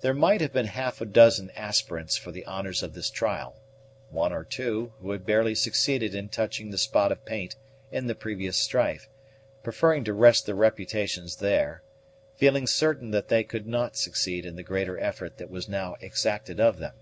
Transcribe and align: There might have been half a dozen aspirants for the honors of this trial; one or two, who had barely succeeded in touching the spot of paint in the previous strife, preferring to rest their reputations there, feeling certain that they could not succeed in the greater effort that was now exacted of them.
There 0.00 0.14
might 0.14 0.40
have 0.40 0.54
been 0.54 0.64
half 0.64 1.02
a 1.02 1.04
dozen 1.04 1.50
aspirants 1.54 2.16
for 2.16 2.32
the 2.32 2.46
honors 2.46 2.82
of 2.82 2.94
this 2.94 3.10
trial; 3.10 3.54
one 4.08 4.32
or 4.32 4.44
two, 4.44 4.94
who 5.00 5.10
had 5.10 5.26
barely 5.26 5.54
succeeded 5.54 6.14
in 6.14 6.30
touching 6.30 6.70
the 6.70 6.78
spot 6.78 7.12
of 7.12 7.26
paint 7.26 7.56
in 7.90 8.06
the 8.06 8.14
previous 8.14 8.56
strife, 8.56 9.10
preferring 9.62 10.04
to 10.04 10.14
rest 10.14 10.46
their 10.46 10.54
reputations 10.54 11.36
there, 11.36 11.82
feeling 12.34 12.66
certain 12.66 13.10
that 13.10 13.28
they 13.28 13.44
could 13.44 13.66
not 13.66 13.94
succeed 13.94 14.46
in 14.46 14.56
the 14.56 14.62
greater 14.62 14.98
effort 14.98 15.36
that 15.36 15.50
was 15.50 15.68
now 15.68 15.96
exacted 16.00 16.58
of 16.58 16.78
them. 16.78 16.94